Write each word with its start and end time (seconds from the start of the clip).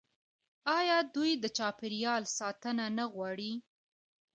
آیا 0.77 0.97
دوی 1.15 1.31
د 1.43 1.45
چاپیریال 1.57 2.23
ساتنه 2.37 2.85
نه 2.97 3.05
غواړي؟ 3.13 3.53